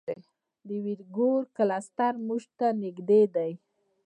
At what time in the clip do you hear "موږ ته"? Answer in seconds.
2.27-2.67